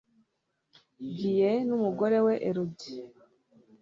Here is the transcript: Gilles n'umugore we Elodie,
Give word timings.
Gilles 1.17 1.63
n'umugore 1.67 2.17
we 2.25 2.33
Elodie, 2.47 3.01